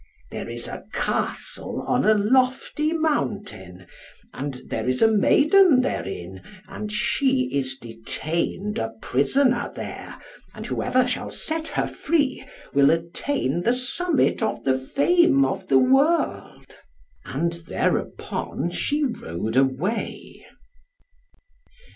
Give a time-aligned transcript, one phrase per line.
[0.31, 3.85] There is a Castle on a lofty mountain,
[4.33, 10.17] and there is a maiden therein, and she is detained a prisoner there,
[10.55, 12.43] and whoever shall set her free
[12.73, 16.79] will attain the summit of the fame of the world."
[17.23, 20.47] And thereupon she rode away.